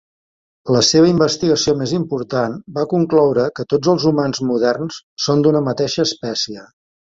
[0.75, 6.11] La seva investigació més important va concloure que tots els humans moderns són d'una mateixa
[6.11, 6.69] espècie.